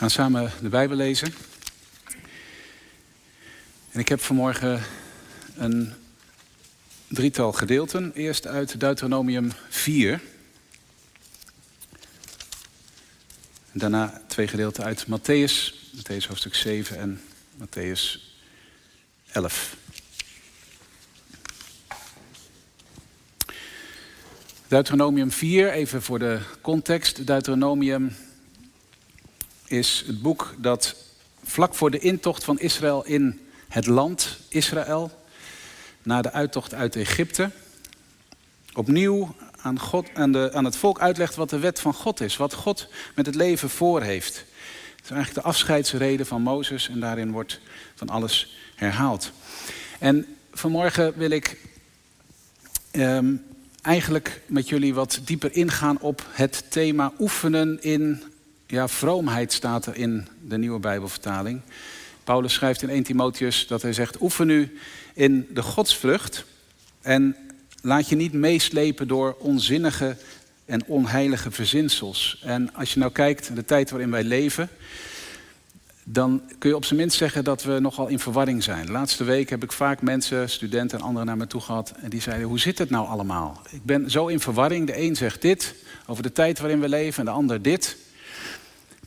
[0.00, 1.34] gaan samen de Bijbel lezen.
[3.90, 4.82] En ik heb vanmorgen
[5.56, 5.92] een
[7.08, 8.12] drietal gedeelten.
[8.14, 10.20] Eerst uit Deuteronomium 4.
[13.72, 17.20] Daarna twee gedeelten uit Matthäus, Matthäus hoofdstuk 7 en
[17.58, 18.20] Matthäus
[19.32, 19.76] 11.
[24.68, 27.26] Deuteronomium 4, even voor de context.
[27.26, 28.16] Deuteronomium
[29.70, 30.94] is het boek dat
[31.44, 35.10] vlak voor de intocht van Israël in het land Israël,
[36.02, 37.50] na de uittocht uit Egypte,
[38.74, 42.36] opnieuw aan, God, aan, de, aan het volk uitlegt wat de wet van God is,
[42.36, 44.36] wat God met het leven voor heeft.
[44.96, 47.60] Het is eigenlijk de afscheidsreden van Mozes en daarin wordt
[47.94, 49.32] van alles herhaald.
[49.98, 51.56] En vanmorgen wil ik
[52.90, 53.34] ehm,
[53.82, 58.22] eigenlijk met jullie wat dieper ingaan op het thema oefenen in
[58.70, 61.60] ja, vroomheid staat er in de nieuwe Bijbelvertaling.
[62.24, 64.78] Paulus schrijft in 1 Timotheus dat hij zegt: oefen nu
[65.14, 66.44] in de godsvrucht
[67.00, 67.36] en
[67.82, 70.16] laat je niet meeslepen door onzinnige
[70.64, 72.40] en onheilige verzinsels.
[72.44, 74.68] En als je nou kijkt naar de tijd waarin wij leven,
[76.04, 78.86] dan kun je op zijn minst zeggen dat we nogal in verwarring zijn.
[78.86, 82.10] De laatste week heb ik vaak mensen, studenten en anderen naar me toe gehad en
[82.10, 83.62] die zeiden: hoe zit het nou allemaal?
[83.70, 84.86] Ik ben zo in verwarring.
[84.86, 85.74] De een zegt dit
[86.06, 87.96] over de tijd waarin we leven en de ander dit.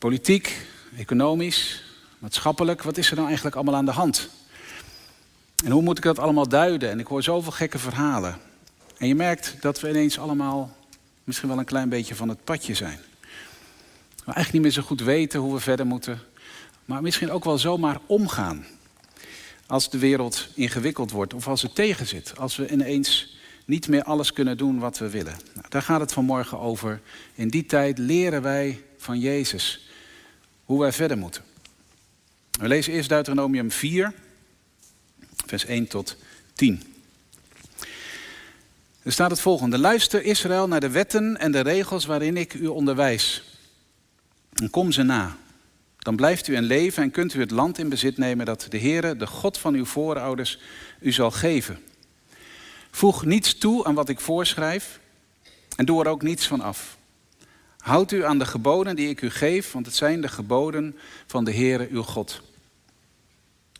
[0.03, 0.57] Politiek,
[0.97, 1.83] economisch,
[2.19, 4.29] maatschappelijk, wat is er nou eigenlijk allemaal aan de hand?
[5.63, 6.89] En hoe moet ik dat allemaal duiden?
[6.89, 8.37] En ik hoor zoveel gekke verhalen.
[8.97, 10.75] En je merkt dat we ineens allemaal
[11.23, 12.99] misschien wel een klein beetje van het padje zijn.
[14.15, 16.19] We eigenlijk niet meer zo goed weten hoe we verder moeten.
[16.85, 18.65] Maar misschien ook wel zomaar omgaan.
[19.67, 22.33] Als de wereld ingewikkeld wordt of als het tegenzit.
[22.37, 25.35] Als we ineens niet meer alles kunnen doen wat we willen.
[25.53, 27.01] Nou, daar gaat het vanmorgen over.
[27.35, 29.83] In die tijd leren wij van Jezus
[30.63, 31.43] hoe wij verder moeten.
[32.59, 34.13] We lezen eerst Deuteronomium 4,
[35.45, 36.17] vers 1 tot
[36.53, 36.83] 10.
[39.03, 39.77] Er staat het volgende.
[39.77, 43.43] Luister Israël naar de wetten en de regels waarin ik u onderwijs.
[44.53, 45.37] En kom ze na.
[45.97, 48.79] Dan blijft u in leven en kunt u het land in bezit nemen dat de
[48.79, 50.59] Heere, de God van uw voorouders,
[50.99, 51.79] u zal geven.
[52.91, 54.99] Voeg niets toe aan wat ik voorschrijf
[55.75, 56.97] en doe er ook niets van af.
[57.83, 60.95] Houd u aan de geboden die ik u geef, want het zijn de geboden
[61.27, 62.41] van de Heere uw God.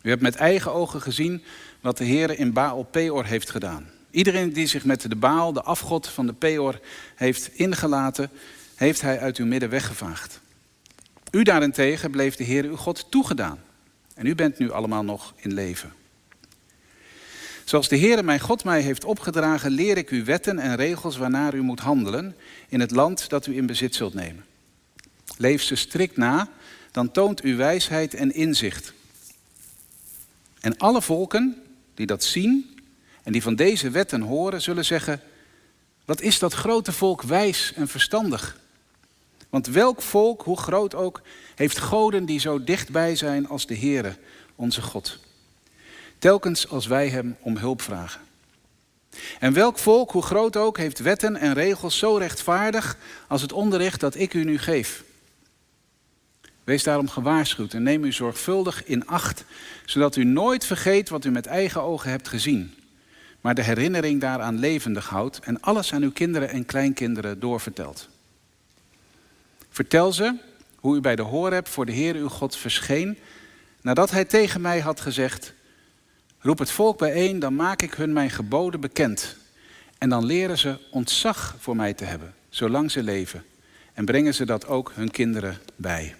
[0.02, 1.42] U hebt met eigen ogen gezien
[1.80, 3.90] wat de Heere in Baal Peor heeft gedaan.
[4.10, 6.80] Iedereen die zich met de Baal, de afgod van de Peor,
[7.14, 8.30] heeft ingelaten,
[8.74, 10.40] heeft hij uit uw midden weggevaagd.
[11.30, 13.58] U daarentegen bleef de Heere uw God toegedaan.
[14.14, 15.92] En u bent nu allemaal nog in leven.
[17.64, 21.54] Zoals de Heere mijn God mij heeft opgedragen, leer ik u wetten en regels waarnaar
[21.54, 22.36] u moet handelen
[22.68, 24.44] in het land dat u in bezit zult nemen.
[25.36, 26.48] Leef ze strikt na,
[26.90, 28.92] dan toont u wijsheid en inzicht.
[30.60, 31.62] En alle volken
[31.94, 32.78] die dat zien
[33.22, 35.20] en die van deze wetten horen, zullen zeggen:
[36.04, 38.60] Wat is dat grote volk wijs en verstandig?
[39.48, 41.22] Want welk volk, hoe groot ook,
[41.54, 44.16] heeft goden die zo dichtbij zijn als de Heere,
[44.56, 45.18] onze God?
[46.24, 48.20] Telkens als wij Hem om hulp vragen.
[49.40, 52.96] En welk volk, hoe groot ook, heeft wetten en regels zo rechtvaardig
[53.28, 55.04] als het onderricht dat ik u nu geef?
[56.64, 59.44] Wees daarom gewaarschuwd en neem u zorgvuldig in acht,
[59.84, 62.74] zodat u nooit vergeet wat u met eigen ogen hebt gezien,
[63.40, 68.08] maar de herinnering daaraan levendig houdt en alles aan uw kinderen en kleinkinderen doorvertelt.
[69.70, 70.36] Vertel ze
[70.76, 73.18] hoe u bij de Horeb voor de Heer uw God verscheen,
[73.80, 75.54] nadat hij tegen mij had gezegd,
[76.44, 79.36] roep het volk bijeen, dan maak ik hun mijn geboden bekend.
[79.98, 83.44] En dan leren ze ontzag voor mij te hebben, zolang ze leven.
[83.92, 86.14] En brengen ze dat ook hun kinderen bij.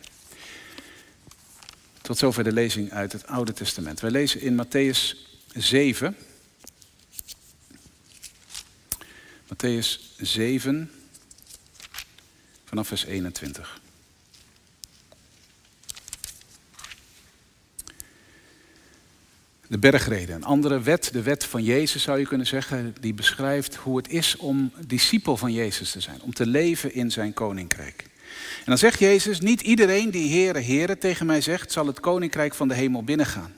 [2.02, 4.00] Tot zover de lezing uit het Oude Testament.
[4.00, 5.16] Wij lezen in Matthäus
[5.54, 6.16] 7.
[9.48, 10.90] Matthäus 7,
[12.64, 13.82] vanaf vers 21.
[19.68, 23.74] De bergreden, een andere wet, de wet van Jezus zou je kunnen zeggen, die beschrijft
[23.74, 28.04] hoe het is om discipel van Jezus te zijn, om te leven in zijn koninkrijk.
[28.56, 32.54] En dan zegt Jezus, niet iedereen die Heere, Heere tegen mij zegt, zal het koninkrijk
[32.54, 33.52] van de hemel binnengaan.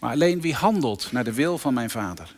[0.00, 2.34] Maar alleen wie handelt naar de wil van mijn Vader.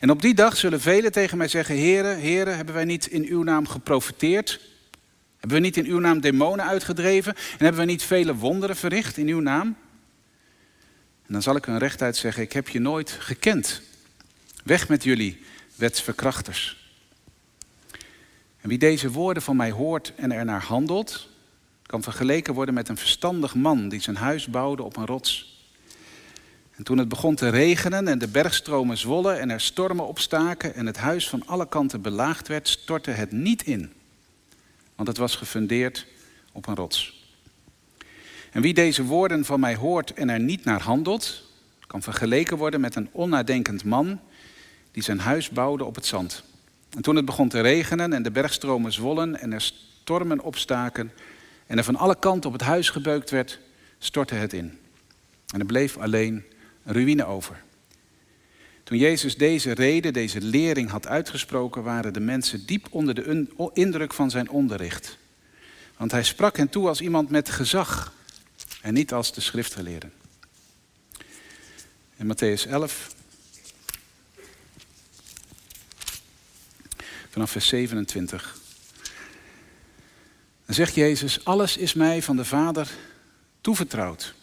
[0.00, 3.24] En op die dag zullen velen tegen mij zeggen, Heere, Heere, hebben wij niet in
[3.24, 4.60] uw naam geprofiteerd?
[5.38, 7.34] Hebben we niet in uw naam demonen uitgedreven?
[7.34, 9.76] En hebben we niet vele wonderen verricht in uw naam?
[11.32, 13.82] En dan zal ik hun rechtuit zeggen, ik heb je nooit gekend.
[14.64, 15.44] Weg met jullie,
[15.74, 16.90] wetsverkrachters.
[18.60, 21.28] En wie deze woorden van mij hoort en ernaar handelt,
[21.86, 25.62] kan vergeleken worden met een verstandig man die zijn huis bouwde op een rots.
[26.76, 30.86] En toen het begon te regenen en de bergstromen zwollen en er stormen opstaken en
[30.86, 33.92] het huis van alle kanten belaagd werd, stortte het niet in,
[34.94, 36.06] want het was gefundeerd
[36.52, 37.21] op een rots.
[38.52, 41.42] En wie deze woorden van mij hoort en er niet naar handelt,
[41.86, 44.20] kan vergeleken worden met een onnadenkend man
[44.90, 46.42] die zijn huis bouwde op het zand.
[46.90, 51.12] En toen het begon te regenen en de bergstromen zwollen en er stormen opstaken
[51.66, 53.58] en er van alle kanten op het huis gebeukt werd,
[53.98, 54.78] stortte het in.
[55.54, 56.44] En er bleef alleen
[56.84, 57.62] een ruïne over.
[58.84, 64.12] Toen Jezus deze reden, deze lering had uitgesproken, waren de mensen diep onder de indruk
[64.12, 65.18] van zijn onderricht.
[65.96, 68.12] Want hij sprak hen toe als iemand met gezag
[68.82, 70.12] en niet als de schriftgeleerden.
[72.16, 73.14] In Matthäus 11,
[77.30, 78.56] vanaf vers 27.
[80.66, 82.90] Dan zegt Jezus, alles is mij van de Vader
[83.60, 84.34] toevertrouwd.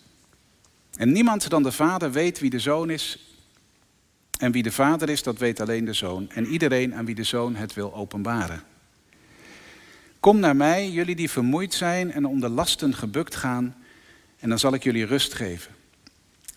[0.96, 3.34] En niemand dan de Vader weet wie de Zoon is.
[4.40, 6.30] En wie de Vader is, dat weet alleen de Zoon.
[6.30, 8.64] En iedereen aan wie de Zoon het wil openbaren.
[10.20, 13.76] Kom naar mij, jullie die vermoeid zijn en onder lasten gebukt gaan,
[14.40, 15.76] en dan zal ik jullie rust geven.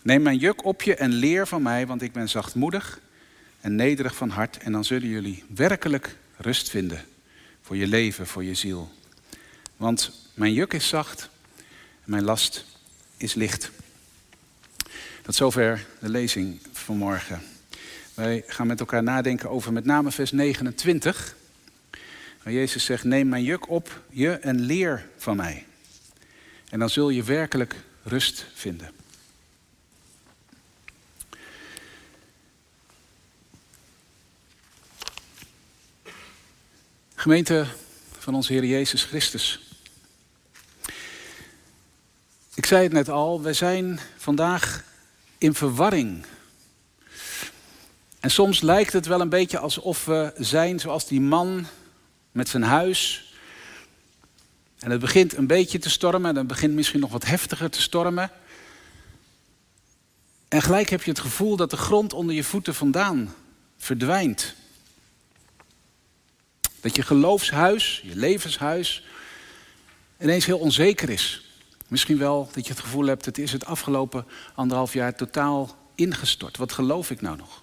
[0.03, 3.01] Neem mijn juk op je en leer van mij, want ik ben zachtmoedig
[3.61, 7.05] en nederig van hart, en dan zullen jullie werkelijk rust vinden
[7.63, 8.93] voor je leven, voor je ziel.
[9.77, 11.29] Want mijn juk is zacht
[12.05, 12.65] en mijn last
[13.17, 13.71] is licht.
[15.23, 17.43] Tot zover de lezing van morgen.
[18.15, 21.37] Wij gaan met elkaar nadenken over met name vers 29.
[22.43, 25.67] Waar Jezus zegt, neem mijn juk op je en leer van mij.
[26.73, 28.91] En dan zul je werkelijk rust vinden.
[37.15, 37.67] Gemeente
[38.19, 39.61] van onze Heer Jezus Christus.
[42.55, 44.85] Ik zei het net al, we zijn vandaag
[45.39, 46.25] in verwarring.
[48.21, 51.67] En soms lijkt het wel een beetje alsof we zijn zoals die man
[52.31, 53.32] met zijn huis.
[54.83, 57.81] En het begint een beetje te stormen, en het begint misschien nog wat heftiger te
[57.81, 58.31] stormen.
[60.49, 63.35] En gelijk heb je het gevoel dat de grond onder je voeten vandaan
[63.77, 64.55] verdwijnt.
[66.81, 69.05] Dat je geloofshuis, je levenshuis,
[70.21, 71.51] ineens heel onzeker is.
[71.89, 76.57] Misschien wel dat je het gevoel hebt, het is het afgelopen anderhalf jaar totaal ingestort.
[76.57, 77.63] Wat geloof ik nou nog?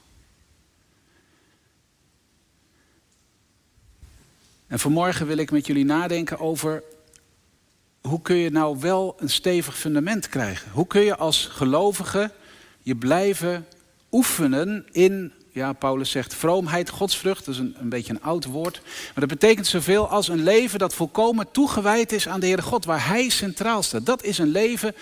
[4.68, 6.84] En vanmorgen wil ik met jullie nadenken over
[8.02, 10.72] hoe kun je nou wel een stevig fundament krijgen?
[10.72, 12.32] Hoe kun je als gelovige
[12.82, 13.68] je blijven
[14.12, 18.82] oefenen in ja, Paulus zegt vroomheid, godsvrucht, dat is een, een beetje een oud woord.
[18.84, 22.86] Maar dat betekent zoveel als een leven dat volkomen toegewijd is aan de Heere God,
[22.86, 24.06] waar Hij centraal staat.
[24.06, 24.96] Dat is een leven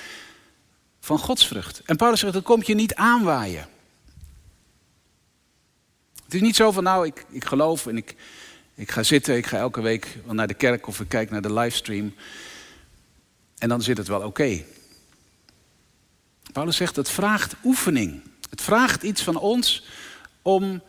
[0.99, 1.81] van godsvrucht.
[1.85, 3.67] En Paulus zegt, dat komt je niet aanwaaien.
[6.23, 8.15] Het is niet zo van, nou, ik, ik geloof en ik,
[8.75, 11.53] ik ga zitten, ik ga elke week naar de kerk of ik kijk naar de
[11.53, 12.13] livestream.
[13.57, 14.63] En dan zit het wel oké.
[16.51, 18.21] Paulus zegt, het vraagt oefening.
[18.49, 19.85] Het vraagt iets van ons
[20.41, 20.81] om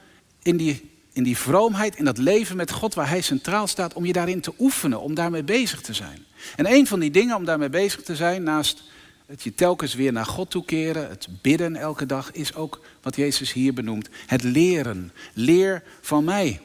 [0.43, 4.05] in die, in die vroomheid, in dat leven met God waar Hij centraal staat, om
[4.05, 6.25] je daarin te oefenen, om daarmee bezig te zijn.
[6.57, 8.83] En een van die dingen om daarmee bezig te zijn, naast
[9.27, 13.53] het je telkens weer naar God toekeren, het bidden elke dag, is ook wat Jezus
[13.53, 14.09] hier benoemt.
[14.27, 15.13] Het leren.
[15.35, 16.61] Leer van mij.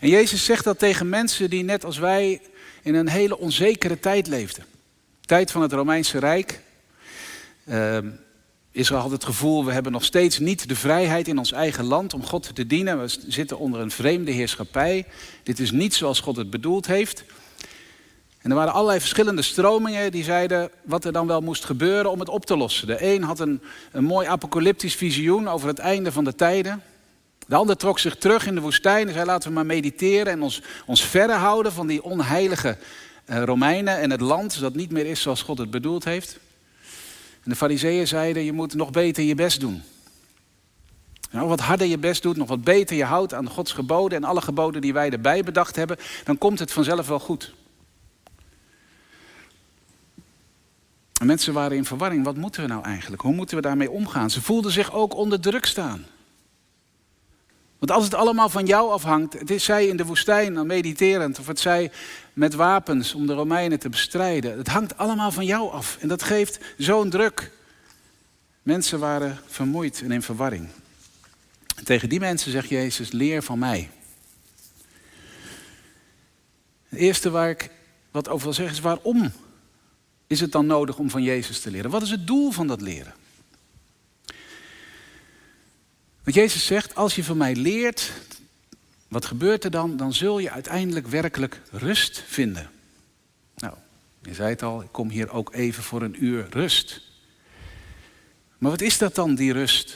[0.00, 2.40] En Jezus zegt dat tegen mensen die net als wij
[2.82, 4.64] in een hele onzekere tijd leefden.
[5.20, 6.60] Tijd van het Romeinse Rijk.
[7.64, 7.98] Uh,
[8.72, 12.14] Israël had het gevoel, we hebben nog steeds niet de vrijheid in ons eigen land
[12.14, 13.00] om God te dienen.
[13.00, 15.06] We zitten onder een vreemde heerschappij.
[15.42, 17.24] Dit is niet zoals God het bedoeld heeft.
[18.38, 22.20] En er waren allerlei verschillende stromingen die zeiden wat er dan wel moest gebeuren om
[22.20, 22.86] het op te lossen.
[22.86, 23.60] De een had een,
[23.92, 26.82] een mooi apocalyptisch visioen over het einde van de tijden.
[27.50, 30.42] De ander trok zich terug in de woestijn en zei laten we maar mediteren en
[30.42, 32.76] ons, ons verre houden van die onheilige
[33.24, 36.38] eh, Romeinen en het land dat niet meer is zoals God het bedoeld heeft.
[37.42, 39.82] En de fariseeën zeiden, je moet nog beter je best doen.
[41.30, 44.24] Nou, wat harder je best doet, nog wat beter je houdt aan Gods geboden en
[44.24, 47.54] alle geboden die wij erbij bedacht hebben, dan komt het vanzelf wel goed.
[51.20, 52.24] En mensen waren in verwarring.
[52.24, 53.22] Wat moeten we nou eigenlijk?
[53.22, 54.30] Hoe moeten we daarmee omgaan?
[54.30, 56.06] Ze voelden zich ook onder druk staan.
[57.80, 61.38] Want als het allemaal van jou afhangt, het is zij in de woestijn dan mediterend,
[61.38, 61.90] of het zij
[62.32, 64.58] met wapens om de Romeinen te bestrijden.
[64.58, 65.96] Het hangt allemaal van jou af.
[66.00, 67.50] En dat geeft zo'n druk.
[68.62, 70.68] Mensen waren vermoeid en in verwarring.
[71.76, 73.90] En tegen die mensen zegt Jezus, leer van mij.
[76.88, 77.70] Het eerste waar ik
[78.10, 79.32] wat over wil zeggen is waarom
[80.26, 81.90] is het dan nodig om van Jezus te leren?
[81.90, 83.14] Wat is het doel van dat leren?
[86.30, 88.12] Want Jezus zegt, als je van mij leert,
[89.08, 89.96] wat gebeurt er dan?
[89.96, 92.70] Dan zul je uiteindelijk werkelijk rust vinden.
[93.56, 93.74] Nou,
[94.22, 97.02] je zei het al, ik kom hier ook even voor een uur rust.
[98.58, 99.94] Maar wat is dat dan, die rust?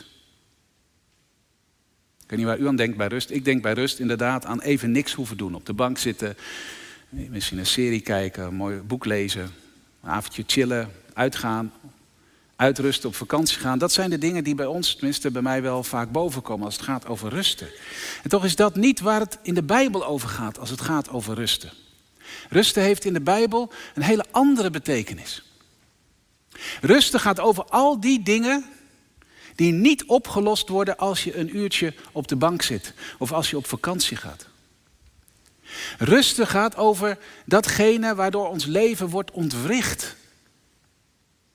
[2.23, 3.31] Ik weet niet waar u aan denkt bij rust.
[3.31, 5.55] Ik denk bij rust inderdaad aan even niks hoeven doen.
[5.55, 6.37] Op de bank zitten,
[7.09, 9.51] misschien een serie kijken, een mooi boek lezen,
[10.03, 11.73] een avondje chillen, uitgaan,
[12.57, 13.79] uitrusten, op vakantie gaan.
[13.79, 16.85] Dat zijn de dingen die bij ons, tenminste bij mij wel vaak bovenkomen als het
[16.85, 17.69] gaat over rusten.
[18.23, 21.09] En toch is dat niet waar het in de Bijbel over gaat als het gaat
[21.09, 21.73] over rusten.
[22.49, 25.43] Rusten heeft in de Bijbel een hele andere betekenis.
[26.81, 28.65] Rusten gaat over al die dingen
[29.55, 33.57] die niet opgelost worden als je een uurtje op de bank zit of als je
[33.57, 34.47] op vakantie gaat.
[35.99, 40.17] Rusten gaat over datgene waardoor ons leven wordt ontwricht.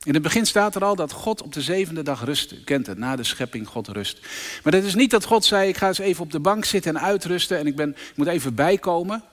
[0.10, 2.56] In het begin staat er al dat God op de zevende dag rustte.
[2.56, 4.20] U kent het, na de schepping God rust.
[4.64, 6.96] Maar dat is niet dat God zei, ik ga eens even op de bank zitten
[6.96, 9.24] en uitrusten en ik, ben, ik moet even bijkomen.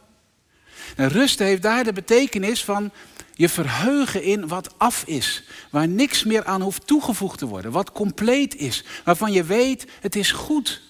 [0.97, 2.91] En rusten heeft daar de betekenis van
[3.35, 5.45] je verheugen in wat af is.
[5.71, 7.71] Waar niks meer aan hoeft toegevoegd te worden.
[7.71, 8.85] Wat compleet is.
[9.05, 10.83] Waarvan je weet, het is goed.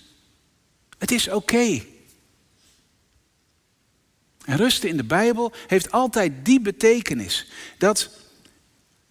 [0.98, 1.82] Het is oké.
[4.44, 7.46] En rusten in de Bijbel heeft altijd die betekenis.
[7.78, 8.10] Dat,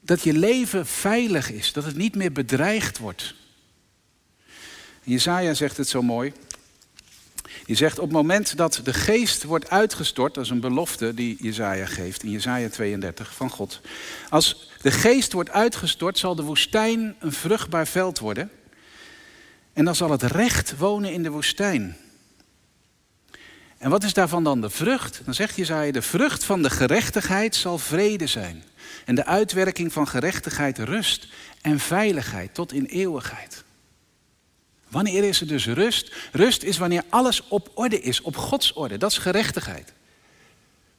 [0.05, 1.73] dat je leven veilig is.
[1.73, 3.35] Dat het niet meer bedreigd wordt.
[5.03, 6.33] Jezaja zegt het zo mooi.
[7.65, 11.37] Je zegt op het moment dat de geest wordt uitgestort, dat is een belofte die
[11.39, 13.81] Jezaja geeft in Jezaja 32 van God.
[14.29, 18.51] Als de geest wordt uitgestort, zal de woestijn een vruchtbaar veld worden.
[19.73, 21.97] En dan zal het recht wonen in de woestijn.
[23.77, 25.21] En wat is daarvan dan de vrucht?
[25.25, 28.63] Dan zegt Jezaja, de vrucht van de gerechtigheid zal vrede zijn.
[29.05, 31.27] En de uitwerking van gerechtigheid rust
[31.61, 33.63] en veiligheid tot in eeuwigheid.
[34.89, 36.13] Wanneer is er dus rust?
[36.31, 38.97] Rust is wanneer alles op orde is, op Gods orde.
[38.97, 39.93] Dat is gerechtigheid.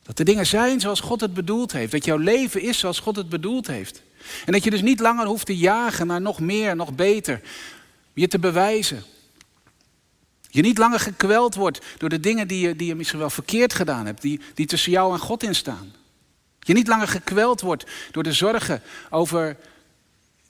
[0.02, 1.92] Dat de dingen zijn zoals God het bedoeld heeft.
[1.92, 4.02] Dat jouw leven is zoals God het bedoeld heeft.
[4.44, 7.40] En dat je dus niet langer hoeft te jagen naar nog meer, nog beter.
[8.12, 9.04] Je te bewijzen.
[10.56, 13.74] Je niet langer gekweld wordt door de dingen die je, die je misschien wel verkeerd
[13.74, 14.22] gedaan hebt.
[14.22, 15.92] Die, die tussen jou en God in staan.
[16.60, 19.56] Je niet langer gekweld wordt door de zorgen over,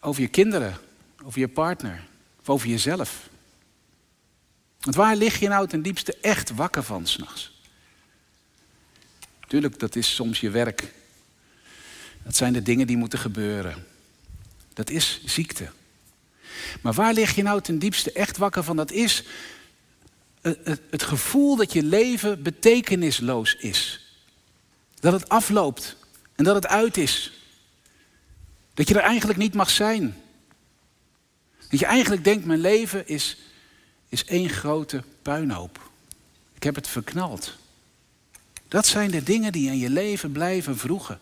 [0.00, 0.78] over je kinderen,
[1.24, 2.04] over je partner
[2.40, 3.28] of over jezelf.
[4.80, 7.60] Want waar lig je nou ten diepste echt wakker van s'nachts?
[9.46, 10.92] Tuurlijk, dat is soms je werk.
[12.22, 13.86] Dat zijn de dingen die moeten gebeuren.
[14.72, 15.70] Dat is ziekte.
[16.80, 18.76] Maar waar lig je nou ten diepste echt wakker van?
[18.76, 19.24] Dat is
[20.90, 24.00] het, gevoel dat je leven betekenisloos is.
[25.00, 25.96] Dat het afloopt
[26.34, 27.32] en dat het uit is.
[28.74, 30.16] Dat je er eigenlijk niet mag zijn.
[31.68, 33.36] Dat je eigenlijk denkt, mijn leven is
[34.08, 35.90] is één grote puinhoop.
[36.54, 37.56] Ik heb het verknald.
[38.68, 41.20] Dat zijn de dingen die in je leven blijven vroegen.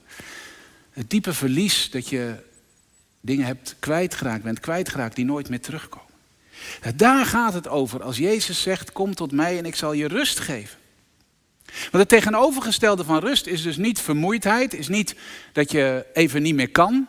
[0.90, 2.36] Het diepe verlies dat je
[3.20, 6.13] dingen hebt kwijtgeraakt, bent kwijtgeraakt die nooit meer terugkomen.
[6.94, 10.38] Daar gaat het over als Jezus zegt, kom tot mij en ik zal je rust
[10.38, 10.78] geven.
[11.64, 15.14] Want het tegenovergestelde van rust is dus niet vermoeidheid, is niet
[15.52, 17.06] dat je even niet meer kan.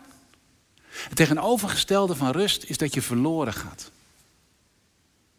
[0.90, 3.92] Het tegenovergestelde van rust is dat je verloren gaat.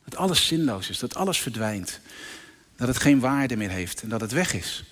[0.04, 2.00] Dat alles zinloos is, dat alles verdwijnt.
[2.76, 4.84] Dat het geen waarde meer heeft en dat het weg is.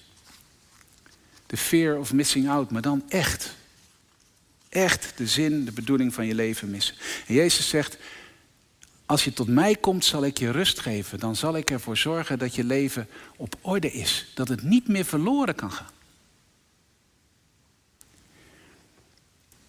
[1.47, 3.55] De fear of missing out, maar dan echt.
[4.69, 6.95] Echt de zin, de bedoeling van je leven missen.
[7.27, 7.97] En Jezus zegt,
[9.07, 11.19] als je tot mij komt, zal ik je rust geven.
[11.19, 14.27] Dan zal ik ervoor zorgen dat je leven op orde is.
[14.35, 15.91] Dat het niet meer verloren kan gaan.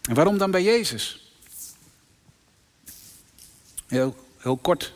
[0.02, 1.32] En waarom dan bij Jezus?
[3.88, 4.94] Heel, heel kort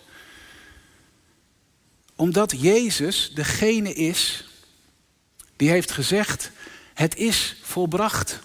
[2.19, 4.47] omdat Jezus degene is
[5.55, 6.51] die heeft gezegd,
[6.93, 8.39] het is volbracht.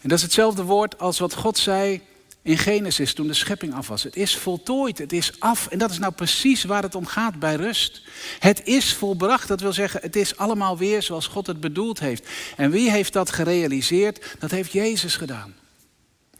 [0.00, 2.02] En dat is hetzelfde woord als wat God zei
[2.44, 4.02] in Genesis toen de schepping af was.
[4.02, 5.66] Het is voltooid, het is af.
[5.66, 8.02] En dat is nou precies waar het om gaat bij rust.
[8.38, 12.28] Het is volbracht, dat wil zeggen, het is allemaal weer zoals God het bedoeld heeft.
[12.56, 14.36] En wie heeft dat gerealiseerd?
[14.38, 15.54] Dat heeft Jezus gedaan.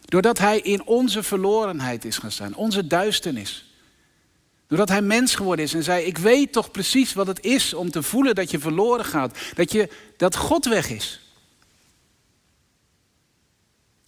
[0.00, 3.64] Doordat Hij in onze verlorenheid is gaan staan, onze duisternis.
[4.66, 7.90] Doordat hij mens geworden is en zei, ik weet toch precies wat het is om
[7.90, 9.38] te voelen dat je verloren gaat.
[9.54, 11.20] Dat, je, dat God weg is.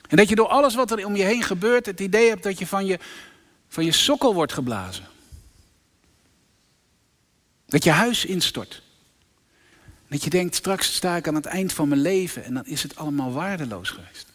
[0.08, 2.58] En dat je door alles wat er om je heen gebeurt het idee hebt dat
[2.58, 2.98] je van je,
[3.68, 5.04] van je sokkel wordt geblazen.
[7.66, 8.82] Dat je huis instort.
[10.08, 12.82] Dat je denkt, straks sta ik aan het eind van mijn leven en dan is
[12.82, 14.26] het allemaal waardeloos geweest.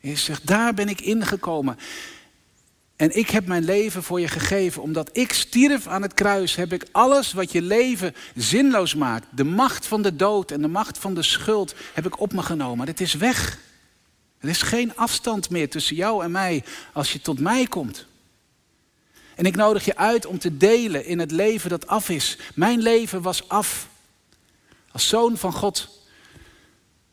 [0.00, 1.78] Je zegt, daar ben ik ingekomen.
[2.96, 4.82] En ik heb mijn leven voor je gegeven.
[4.82, 9.26] Omdat ik stierf aan het kruis, heb ik alles wat je leven zinloos maakt.
[9.30, 12.42] De macht van de dood en de macht van de schuld heb ik op me
[12.42, 12.86] genomen.
[12.86, 13.58] Het is weg.
[14.42, 18.06] Er is geen afstand meer tussen jou en mij als je tot mij komt.
[19.34, 22.38] En ik nodig je uit om te delen in het leven dat af is.
[22.54, 23.88] Mijn leven was af.
[24.92, 25.88] Als zoon van God.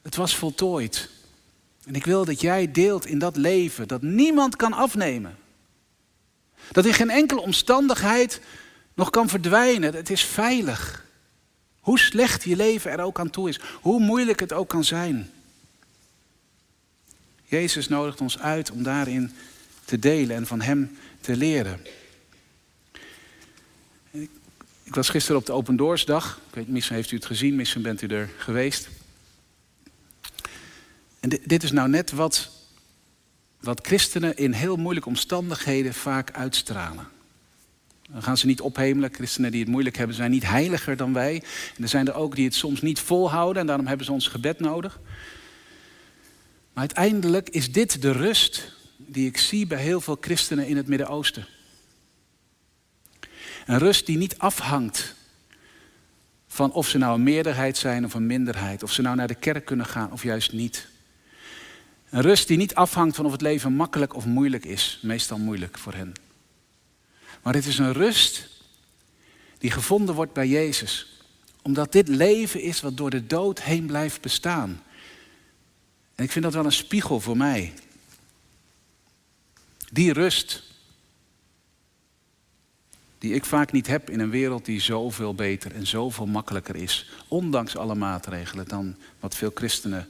[0.02, 1.10] Het was voltooid.
[1.86, 5.38] En ik wil dat jij deelt in dat leven dat niemand kan afnemen.
[6.72, 8.42] Dat in geen enkele omstandigheid
[8.94, 9.94] nog kan verdwijnen.
[9.94, 11.06] Het is veilig.
[11.80, 13.60] Hoe slecht je leven er ook aan toe is.
[13.82, 15.32] Hoe moeilijk het ook kan zijn.
[17.50, 19.32] Jezus nodigt ons uit om daarin
[19.86, 21.80] te delen en van Hem te leren.
[24.84, 26.42] Ik was gisteren op de Open Doors dag.
[26.48, 28.90] Ik weet, misschien heeft u het gezien, misschien bent u er geweest.
[31.20, 32.50] En dit, dit is nou net wat,
[33.60, 37.08] wat christenen in heel moeilijke omstandigheden vaak uitstralen.
[38.10, 39.14] Dan gaan ze niet ophemelen.
[39.14, 41.44] Christenen die het moeilijk hebben zijn niet heiliger dan wij.
[41.78, 44.28] En er zijn er ook die het soms niet volhouden en daarom hebben ze ons
[44.28, 45.00] gebed nodig.
[46.80, 51.48] Uiteindelijk is dit de rust die ik zie bij heel veel christenen in het Midden-Oosten.
[53.66, 55.16] Een rust die niet afhangt
[56.48, 58.84] van of ze nou een meerderheid zijn of een minderheid.
[58.84, 60.88] Of ze nou naar de kerk kunnen gaan of juist niet.
[62.10, 65.00] Een rust die niet afhangt van of het leven makkelijk of moeilijk is.
[65.02, 66.14] Meestal moeilijk voor hen.
[67.44, 68.50] Maar het is een rust
[69.58, 71.22] die gevonden wordt bij Jezus.
[71.62, 74.84] Omdat dit leven is wat door de dood heen blijft bestaan.
[76.20, 77.74] En ik vind dat wel een spiegel voor mij.
[79.92, 80.64] Die rust
[83.18, 87.10] die ik vaak niet heb in een wereld die zoveel beter en zoveel makkelijker is,
[87.28, 90.08] ondanks alle maatregelen, dan wat veel christenen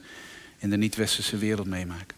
[0.58, 2.16] in de niet-westerse wereld meemaken.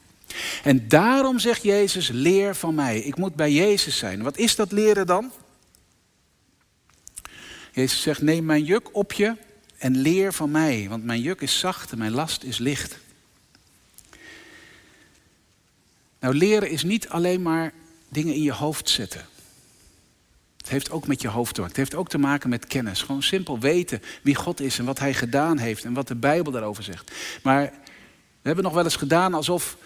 [0.62, 2.98] En daarom zegt Jezus, leer van mij.
[2.98, 4.22] Ik moet bij Jezus zijn.
[4.22, 5.32] Wat is dat leren dan?
[7.72, 9.36] Jezus zegt, neem mijn juk op je
[9.78, 13.01] en leer van mij, want mijn juk is zacht en mijn last is licht.
[16.22, 17.72] Nou, leren is niet alleen maar
[18.08, 19.26] dingen in je hoofd zetten.
[20.56, 21.76] Het heeft ook met je hoofd te maken.
[21.76, 23.02] Het heeft ook te maken met kennis.
[23.02, 26.52] Gewoon simpel weten wie God is en wat Hij gedaan heeft en wat de Bijbel
[26.52, 27.12] daarover zegt.
[27.42, 27.62] Maar
[28.42, 29.76] we hebben nog wel eens gedaan alsof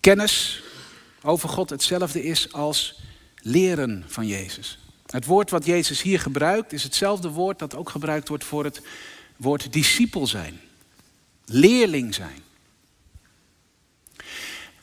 [0.00, 0.62] kennis
[1.22, 3.00] over God hetzelfde is als
[3.40, 4.78] leren van Jezus.
[5.06, 8.82] Het woord wat Jezus hier gebruikt is hetzelfde woord dat ook gebruikt wordt voor het
[9.36, 10.60] woord discipel zijn.
[11.44, 12.42] Leerling zijn.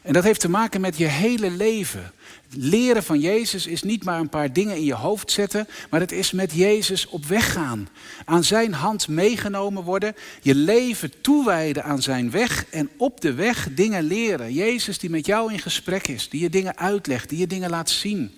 [0.01, 2.12] En dat heeft te maken met je hele leven.
[2.49, 6.12] Leren van Jezus is niet maar een paar dingen in je hoofd zetten, maar het
[6.12, 7.89] is met Jezus op weg gaan.
[8.25, 13.67] Aan zijn hand meegenomen worden, je leven toewijden aan zijn weg en op de weg
[13.71, 14.53] dingen leren.
[14.53, 17.89] Jezus die met jou in gesprek is, die je dingen uitlegt, die je dingen laat
[17.89, 18.33] zien.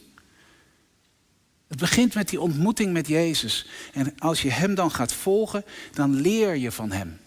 [1.68, 3.68] Het begint met die ontmoeting met Jezus.
[3.94, 7.20] En als je Hem dan gaat volgen, dan leer je van Hem.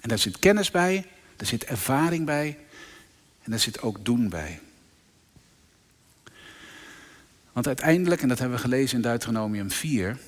[0.00, 2.58] En daar zit kennis bij, daar zit ervaring bij
[3.42, 4.60] en daar zit ook doen bij.
[7.52, 10.18] Want uiteindelijk, en dat hebben we gelezen in Deuteronomium 4,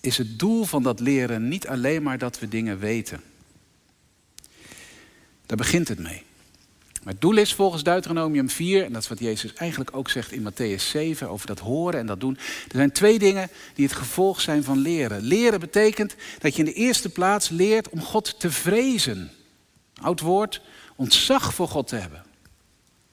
[0.00, 3.20] is het doel van dat leren niet alleen maar dat we dingen weten.
[5.46, 6.22] Daar begint het mee.
[7.02, 10.32] Maar het doel is volgens Deuteronomium 4, en dat is wat Jezus eigenlijk ook zegt
[10.32, 12.36] in Matthäus 7 over dat horen en dat doen.
[12.68, 15.22] Er zijn twee dingen die het gevolg zijn van leren.
[15.22, 19.30] Leren betekent dat je in de eerste plaats leert om God te vrezen.
[19.94, 20.60] Oud woord,
[20.96, 22.24] ontzag voor God te hebben.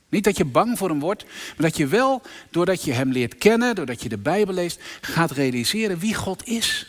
[0.10, 3.38] Niet dat je bang voor hem wordt, maar dat je wel, doordat je hem leert
[3.38, 6.88] kennen, doordat je de Bijbel leest, gaat realiseren wie God is.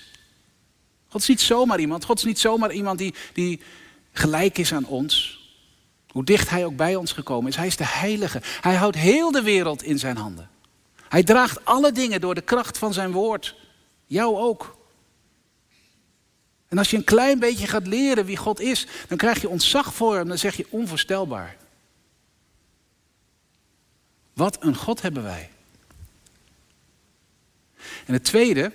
[1.08, 2.04] God is niet zomaar iemand.
[2.04, 3.60] God is niet zomaar iemand die, die
[4.12, 5.42] gelijk is aan ons.
[6.10, 7.56] Hoe dicht hij ook bij ons gekomen is.
[7.56, 8.40] Hij is de heilige.
[8.60, 10.48] Hij houdt heel de wereld in zijn handen.
[11.08, 13.56] Hij draagt alle dingen door de kracht van zijn woord.
[14.06, 14.76] Jou ook.
[16.74, 19.94] En als je een klein beetje gaat leren wie God is, dan krijg je ontzag
[19.94, 20.28] voor hem.
[20.28, 21.56] Dan zeg je onvoorstelbaar.
[24.32, 25.50] Wat een God hebben wij.
[28.06, 28.72] En het tweede,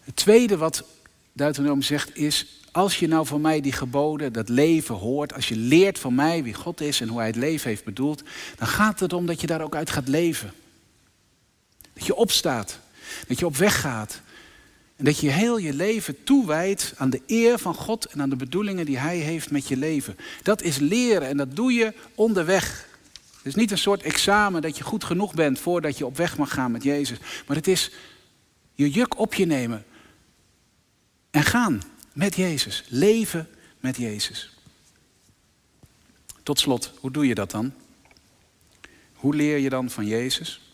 [0.00, 0.84] het tweede wat
[1.32, 5.56] Deuteronomium zegt is, als je nou van mij die geboden, dat leven hoort, als je
[5.56, 8.22] leert van mij wie God is en hoe hij het leven heeft bedoeld,
[8.56, 10.52] dan gaat het om dat je daar ook uit gaat leven.
[11.92, 12.78] Dat je opstaat,
[13.28, 14.20] dat je op weg gaat,
[14.96, 18.36] en dat je heel je leven toewijdt aan de eer van God en aan de
[18.36, 20.16] bedoelingen die Hij heeft met je leven.
[20.42, 22.88] Dat is leren en dat doe je onderweg.
[23.36, 26.36] Het is niet een soort examen dat je goed genoeg bent voordat je op weg
[26.36, 27.18] mag gaan met Jezus.
[27.46, 27.90] Maar het is
[28.74, 29.84] Je juk op je nemen.
[31.30, 31.82] En gaan
[32.12, 32.84] met Jezus.
[32.88, 33.48] Leven
[33.80, 34.56] met Jezus.
[36.42, 37.72] Tot slot, hoe doe je dat dan?
[39.14, 40.65] Hoe leer je dan van Jezus?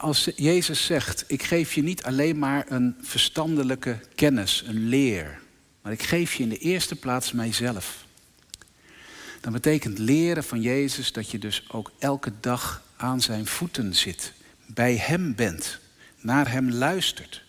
[0.00, 5.38] Als Jezus zegt, ik geef je niet alleen maar een verstandelijke kennis, een leer,
[5.82, 8.04] maar ik geef je in de eerste plaats mijzelf.
[9.40, 14.32] Dan betekent leren van Jezus dat je dus ook elke dag aan zijn voeten zit,
[14.66, 15.78] bij Hem bent,
[16.20, 17.42] naar Hem luistert.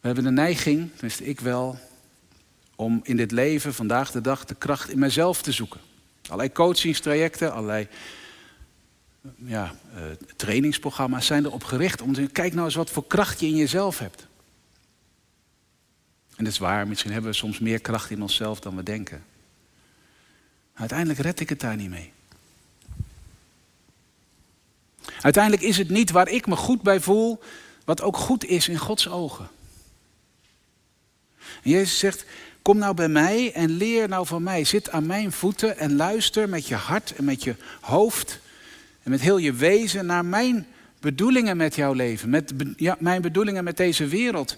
[0.00, 1.78] We hebben de neiging, tenminste ik wel,
[2.74, 5.80] om in dit leven vandaag de dag de kracht in mijzelf te zoeken.
[6.22, 7.88] Allerlei coachingstrajecten, allerlei
[9.34, 10.02] ja, uh,
[10.36, 13.98] trainingsprogramma's zijn erop gericht om te kijk nou eens wat voor kracht je in jezelf
[13.98, 14.26] hebt.
[16.36, 19.24] En dat is waar, misschien hebben we soms meer kracht in onszelf dan we denken.
[20.74, 22.12] Uiteindelijk red ik het daar niet mee.
[25.20, 27.42] Uiteindelijk is het niet waar ik me goed bij voel,
[27.84, 29.48] wat ook goed is in Gods ogen.
[31.62, 32.24] En Jezus zegt,
[32.62, 34.64] kom nou bij mij en leer nou van mij.
[34.64, 38.40] Zit aan mijn voeten en luister met je hart en met je hoofd
[39.06, 40.66] en met heel je wezen naar mijn
[41.00, 44.56] bedoelingen met jouw leven, met ja, mijn bedoelingen met deze wereld.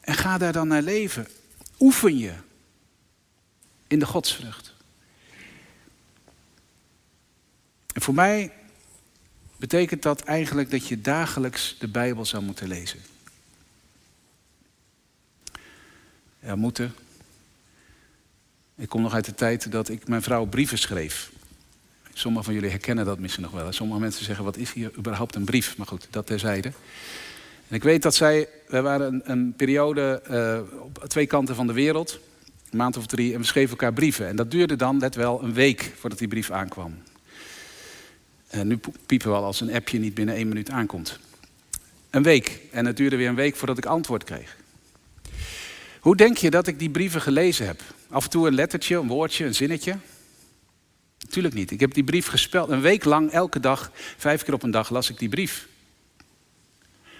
[0.00, 1.26] En ga daar dan naar leven.
[1.78, 2.32] Oefen je
[3.86, 4.74] in de godsvrucht.
[7.92, 8.52] En voor mij
[9.56, 13.00] betekent dat eigenlijk dat je dagelijks de Bijbel zou moeten lezen.
[16.40, 16.94] Ja, moeten.
[18.74, 21.30] Ik kom nog uit de tijd dat ik mijn vrouw brieven schreef.
[22.18, 23.72] Sommigen van jullie herkennen dat misschien nog wel.
[23.72, 25.76] Sommige mensen zeggen, wat is hier überhaupt een brief?
[25.76, 26.68] Maar goed, dat terzijde.
[27.68, 31.66] En ik weet dat zij, wij waren een, een periode uh, op twee kanten van
[31.66, 32.18] de wereld.
[32.70, 33.34] Een maand of drie.
[33.34, 34.28] En we schreven elkaar brieven.
[34.28, 36.98] En dat duurde dan net wel een week voordat die brief aankwam.
[38.48, 41.18] En nu piepen we al als een appje niet binnen één minuut aankomt.
[42.10, 42.60] Een week.
[42.70, 44.56] En het duurde weer een week voordat ik antwoord kreeg.
[46.00, 47.80] Hoe denk je dat ik die brieven gelezen heb?
[48.10, 49.96] Af en toe een lettertje, een woordje, een zinnetje.
[51.20, 51.70] Natuurlijk niet.
[51.70, 52.68] Ik heb die brief gespeld.
[52.68, 55.68] Een week lang, elke dag, vijf keer op een dag las ik die brief.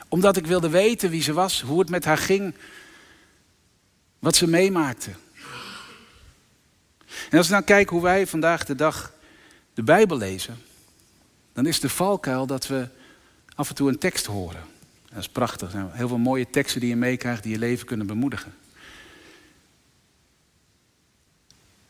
[0.08, 2.54] Omdat ik wilde weten wie ze was, hoe het met haar ging,
[4.18, 5.10] wat ze meemaakte.
[7.30, 9.12] En als we nou kijken hoe wij vandaag de dag
[9.74, 10.62] de Bijbel lezen,
[11.52, 12.88] dan is de valkuil dat we
[13.54, 14.64] af en toe een tekst horen.
[15.08, 15.72] Dat is prachtig.
[15.72, 18.54] Heel veel mooie teksten die je meekrijgt die je leven kunnen bemoedigen.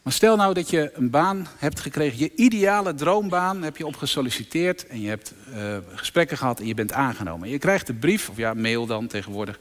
[0.08, 3.96] Maar stel nou dat je een baan hebt gekregen, je ideale droombaan heb je op
[3.96, 7.48] gesolliciteerd en je hebt uh, gesprekken gehad en je bent aangenomen.
[7.48, 9.58] Je krijgt een brief, of ja, mail dan tegenwoordig,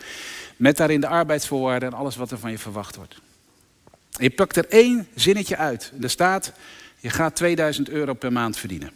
[0.58, 3.22] met daarin de arbeidsvoorwaarden en alles wat er van je verwacht wordt.
[4.18, 5.92] En je pakt er één zinnetje uit.
[6.02, 6.52] Er staat,
[7.00, 8.92] je gaat 2000 euro per maand verdienen.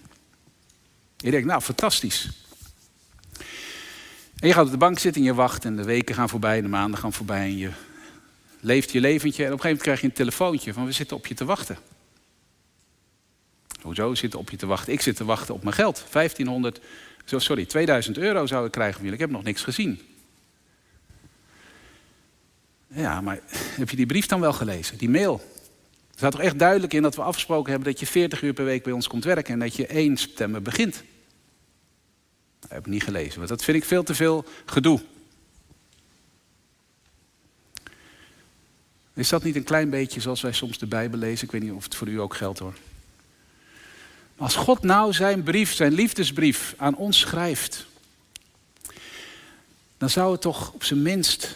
[1.17, 2.29] Je denkt, nou fantastisch.
[4.39, 6.61] En je gaat op de bank zitten en je wacht en de weken gaan voorbij,
[6.61, 7.69] de maanden gaan voorbij en je
[8.61, 9.45] leeft je leventje.
[9.45, 11.45] En op een gegeven moment krijg je een telefoontje van we zitten op je te
[11.45, 11.77] wachten.
[13.81, 14.93] Hoezo zitten op je te wachten?
[14.93, 16.03] Ik zit te wachten op mijn geld.
[16.11, 16.81] 1500,
[17.25, 19.19] sorry, 2000 euro zou ik krijgen van jullie.
[19.19, 20.01] Ik heb nog niks gezien.
[22.87, 24.97] Ja, maar heb je die brief dan wel gelezen?
[24.97, 25.41] Die mail?
[26.11, 28.65] Er staat toch echt duidelijk in dat we afgesproken hebben dat je 40 uur per
[28.65, 31.03] week bij ons komt werken en dat je 1 september begint.
[32.59, 35.01] Dat heb ik niet gelezen, want dat vind ik veel te veel gedoe.
[39.21, 41.45] Is dat niet een klein beetje zoals wij soms de Bijbel lezen?
[41.45, 42.73] Ik weet niet of het voor u ook geldt hoor.
[44.35, 47.85] Maar als God nou zijn brief, zijn liefdesbrief aan ons schrijft,
[49.97, 51.55] dan zou het toch op zijn minst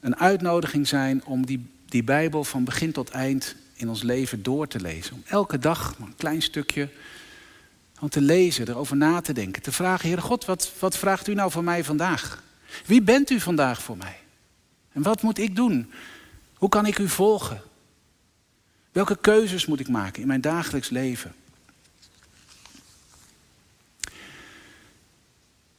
[0.00, 4.68] een uitnodiging zijn om die, die Bijbel van begin tot eind in ons leven door
[4.68, 5.14] te lezen.
[5.14, 6.88] Om elke dag een klein stukje
[8.00, 9.62] om te lezen, erover na te denken.
[9.62, 12.42] Te vragen, Heer God, wat, wat vraagt u nou van mij vandaag?
[12.86, 14.18] Wie bent u vandaag voor mij?
[14.92, 15.92] En wat moet ik doen
[16.56, 17.62] hoe kan ik u volgen?
[18.92, 21.34] Welke keuzes moet ik maken in mijn dagelijks leven?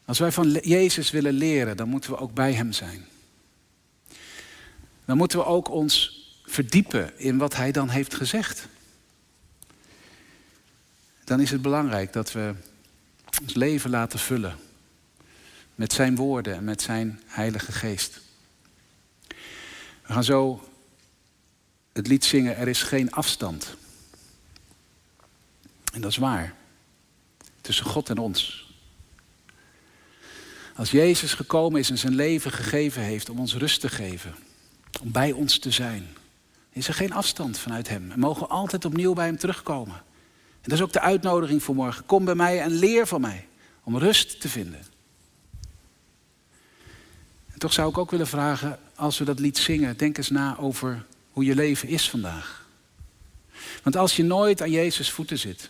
[0.05, 3.05] Als wij van Jezus willen leren, dan moeten we ook bij Hem zijn.
[5.05, 8.67] Dan moeten we ook ons verdiepen in wat Hij dan heeft gezegd.
[11.23, 12.53] Dan is het belangrijk dat we
[13.41, 14.55] ons leven laten vullen
[15.75, 18.19] met Zijn woorden en met Zijn Heilige Geest.
[20.01, 20.66] We gaan zo
[21.97, 23.75] het lied zingen, er is geen afstand.
[25.93, 26.53] En dat is waar.
[27.61, 28.71] Tussen God en ons.
[30.75, 34.35] Als Jezus gekomen is en zijn leven gegeven heeft om ons rust te geven.
[35.01, 36.07] Om bij ons te zijn.
[36.69, 38.09] Is er geen afstand vanuit Hem.
[38.09, 39.95] We mogen altijd opnieuw bij Hem terugkomen.
[39.95, 42.05] En dat is ook de uitnodiging voor morgen.
[42.05, 43.47] Kom bij mij en leer van mij
[43.83, 44.81] om rust te vinden.
[47.51, 50.57] En toch zou ik ook willen vragen, als we dat lied zingen, denk eens na
[50.57, 51.05] over
[51.37, 52.67] hoe je leven is vandaag.
[53.83, 55.69] Want als je nooit aan Jezus voeten zit,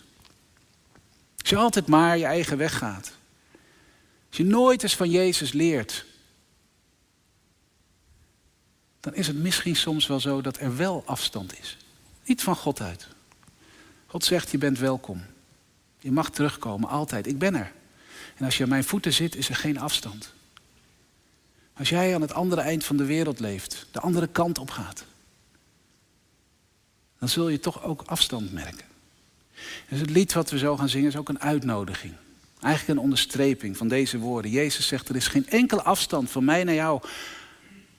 [1.40, 3.12] als je altijd maar je eigen weg gaat,
[4.28, 6.04] als je nooit eens van Jezus leert,
[9.00, 11.76] dan is het misschien soms wel zo dat er wel afstand is.
[12.24, 13.08] Niet van God uit.
[14.06, 15.22] God zegt, je bent welkom.
[15.98, 17.26] Je mag terugkomen, altijd.
[17.26, 17.72] Ik ben er.
[18.36, 20.32] En als je aan mijn voeten zit, is er geen afstand.
[21.72, 25.04] Als jij aan het andere eind van de wereld leeft, de andere kant op gaat,
[27.18, 28.86] dan zul je toch ook afstand merken.
[29.88, 32.14] Dus het lied wat we zo gaan zingen is ook een uitnodiging.
[32.60, 34.50] Eigenlijk een onderstreping van deze woorden.
[34.50, 37.02] Jezus zegt, er is geen enkele afstand van mij naar jou.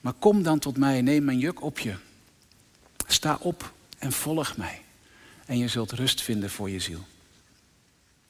[0.00, 1.94] Maar kom dan tot mij, neem mijn juk op je.
[3.06, 4.82] Sta op en volg mij.
[5.46, 7.06] En je zult rust vinden voor je ziel.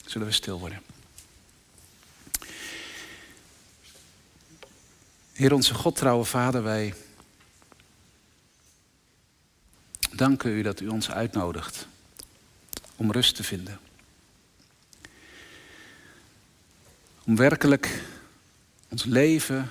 [0.04, 0.82] Zullen we stil worden?
[5.32, 6.94] Heer onze God, trouwe Vader, wij
[10.12, 11.86] danken u dat u ons uitnodigt
[12.96, 13.80] om rust te vinden.
[17.24, 18.02] Om werkelijk
[18.88, 19.70] ons leven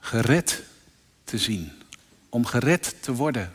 [0.00, 0.62] gered
[1.24, 1.72] te zien.
[2.28, 3.54] Om gered te worden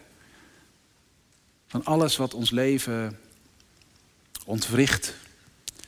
[1.68, 3.20] van alles wat ons leven
[4.46, 5.14] ontwricht,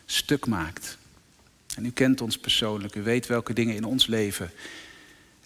[0.06, 0.98] stuk maakt.
[1.76, 4.52] En u kent ons persoonlijk, u weet welke dingen in ons leven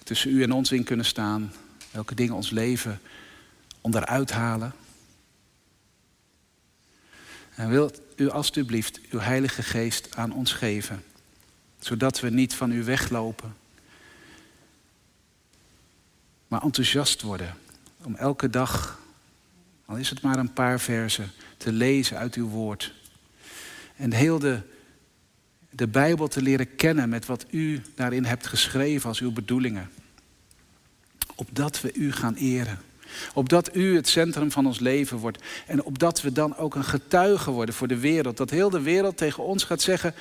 [0.03, 1.53] tussen u en ons in kunnen staan,
[1.91, 2.99] welke dingen ons leven
[3.83, 4.73] onderuit halen.
[7.55, 11.03] En wilt u alstublieft uw Heilige Geest aan ons geven,
[11.79, 13.55] zodat we niet van u weglopen,
[16.47, 17.55] maar enthousiast worden
[18.03, 18.99] om elke dag,
[19.85, 22.93] al is het maar een paar versen, te lezen uit uw woord.
[23.95, 24.61] En heel de,
[25.69, 29.89] de Bijbel te leren kennen met wat u daarin hebt geschreven als uw bedoelingen.
[31.35, 32.79] Opdat we u gaan eren.
[33.33, 35.43] Opdat u het centrum van ons leven wordt.
[35.67, 38.37] En opdat we dan ook een getuige worden voor de wereld.
[38.37, 40.15] Dat heel de wereld tegen ons gaat zeggen: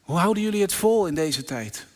[0.00, 1.86] Hoe houden jullie het vol in deze tijd?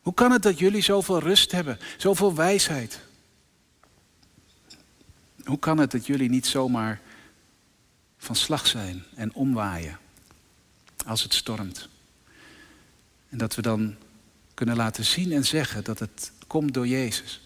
[0.00, 3.00] Hoe kan het dat jullie zoveel rust hebben, zoveel wijsheid?
[5.44, 7.00] Hoe kan het dat jullie niet zomaar
[8.18, 9.98] van slag zijn en omwaaien
[11.06, 11.88] als het stormt?
[13.28, 13.94] En dat we dan
[14.54, 17.43] kunnen laten zien en zeggen dat het komt door Jezus.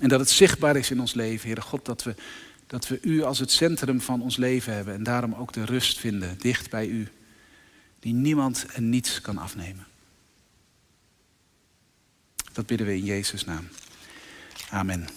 [0.00, 2.14] En dat het zichtbaar is in ons leven, Heere God, dat we,
[2.66, 5.98] dat we U als het centrum van ons leven hebben en daarom ook de rust
[5.98, 7.08] vinden dicht bij U,
[7.98, 9.86] die niemand en niets kan afnemen.
[12.52, 13.68] Dat bidden we in Jezus' naam.
[14.70, 15.08] Amen.